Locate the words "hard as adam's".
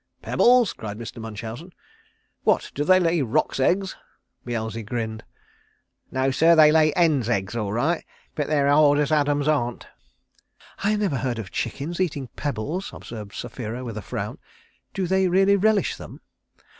8.73-9.47